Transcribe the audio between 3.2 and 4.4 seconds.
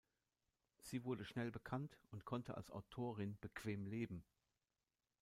bequem leben.